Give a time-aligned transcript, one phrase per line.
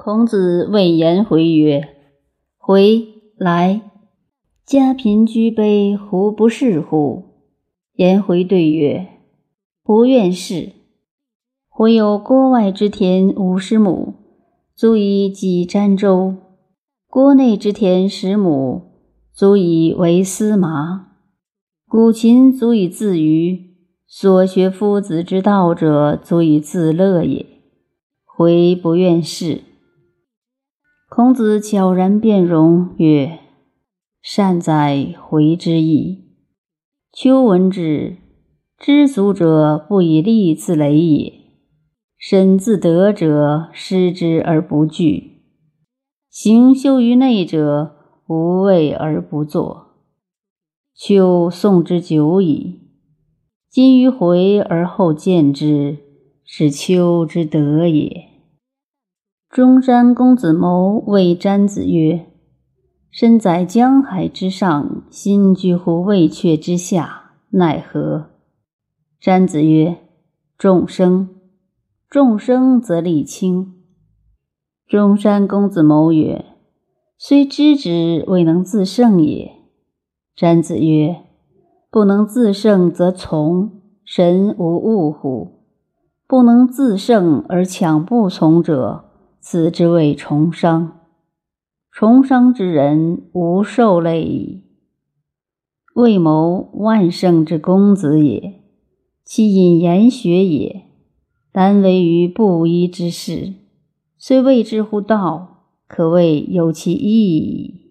[0.00, 1.88] 孔子谓颜回曰
[2.56, 3.82] ：“回来，
[4.64, 7.24] 家贫居卑，胡不是乎？”
[7.96, 9.08] 颜回对曰
[9.82, 10.70] ：“不愿是。
[11.68, 14.14] 回有郭外之田五十亩，
[14.76, 16.36] 足以济詹州；
[17.10, 18.82] 郭内之田十亩，
[19.32, 21.08] 足以为司马。
[21.88, 23.74] 古琴足以自娱，
[24.06, 27.44] 所学夫子之道者，足以自乐也。
[28.24, 29.62] 回不愿是。”
[31.18, 33.40] 孔子悄然变容曰
[34.22, 36.36] ：“善哉，回之意。
[37.10, 38.18] 丘闻之，
[38.78, 41.32] 知足者不以利自累也；
[42.16, 45.42] 身自得者，失之而不惧；
[46.30, 47.96] 行修于内者，
[48.28, 49.96] 无畏而不作。
[50.94, 52.78] 丘送之久矣，
[53.68, 55.98] 今于回而后见之，
[56.44, 58.26] 是丘之德也。”
[59.50, 62.26] 中山公子牟谓詹子曰
[63.10, 68.26] ：“身在江海之上，心居乎渭阙之下，奈何？”
[69.18, 69.96] 詹子曰
[70.58, 71.30] ：“众生，
[72.10, 73.72] 众生则力轻。”
[74.86, 76.44] 中山公子牟曰
[77.16, 79.50] ：“虽知之，未能自胜也。”
[80.36, 81.22] 詹子曰
[81.90, 85.64] ：“不能自胜则从，神无误乎？
[86.26, 89.06] 不能自胜而强不从者。”
[89.50, 90.92] 此之谓重生，
[91.90, 94.64] 重生之人无受累矣。
[95.94, 98.60] 未谋万圣之公子也，
[99.24, 100.82] 其隐言学也，
[101.50, 103.54] 单为于布衣之士，
[104.18, 107.87] 虽谓之乎道，可谓有其意矣。